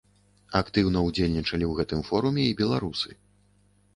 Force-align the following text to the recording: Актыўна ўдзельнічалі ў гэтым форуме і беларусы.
Актыўна 0.59 0.99
ўдзельнічалі 1.07 1.65
ў 1.67 1.73
гэтым 1.79 2.01
форуме 2.09 2.41
і 2.53 2.55
беларусы. 2.61 3.09